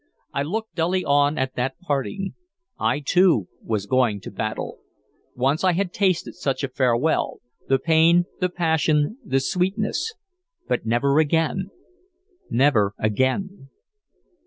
[0.33, 2.33] I looked dully on at that parting.
[2.79, 4.79] I too was going to battle.
[5.35, 10.15] Once I had tasted such a farewell, the pain, the passion, the sweetness,
[10.67, 11.69] but never again,
[12.49, 13.69] never again.